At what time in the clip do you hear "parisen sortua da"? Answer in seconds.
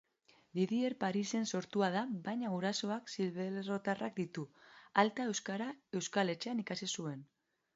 1.01-2.01